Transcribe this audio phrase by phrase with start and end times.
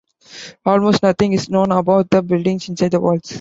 [0.65, 3.29] Almost nothing is known about the buildings inside the walls.